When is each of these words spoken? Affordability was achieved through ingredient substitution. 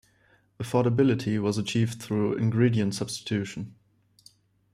Affordability 0.59 1.39
was 1.39 1.59
achieved 1.59 2.01
through 2.01 2.33
ingredient 2.33 2.95
substitution. 2.95 3.75